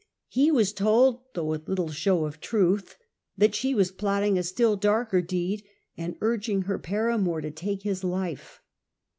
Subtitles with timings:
[0.29, 2.97] He was told, though with little show of truth,
[3.37, 5.63] that she was plotting a still darker deed
[5.95, 8.63] and urging her paramour to take his life.